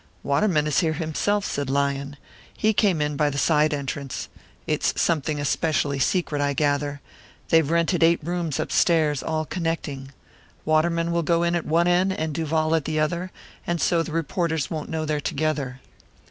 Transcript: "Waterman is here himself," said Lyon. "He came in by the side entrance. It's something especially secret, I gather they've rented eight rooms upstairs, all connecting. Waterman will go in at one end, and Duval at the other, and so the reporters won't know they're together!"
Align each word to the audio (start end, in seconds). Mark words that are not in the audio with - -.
"Waterman 0.23 0.65
is 0.65 0.79
here 0.79 0.93
himself," 0.93 1.45
said 1.45 1.69
Lyon. 1.69 2.17
"He 2.57 2.73
came 2.73 3.03
in 3.03 3.15
by 3.15 3.29
the 3.29 3.37
side 3.37 3.71
entrance. 3.71 4.29
It's 4.65 4.99
something 4.99 5.39
especially 5.39 5.99
secret, 5.99 6.41
I 6.41 6.53
gather 6.53 7.01
they've 7.49 7.69
rented 7.69 8.01
eight 8.01 8.19
rooms 8.23 8.59
upstairs, 8.59 9.21
all 9.21 9.45
connecting. 9.45 10.11
Waterman 10.65 11.11
will 11.11 11.21
go 11.21 11.43
in 11.43 11.53
at 11.53 11.67
one 11.67 11.87
end, 11.87 12.13
and 12.13 12.33
Duval 12.33 12.73
at 12.73 12.85
the 12.85 12.99
other, 12.99 13.29
and 13.67 13.79
so 13.79 14.01
the 14.01 14.11
reporters 14.11 14.71
won't 14.71 14.89
know 14.89 15.05
they're 15.05 15.21
together!" 15.21 15.81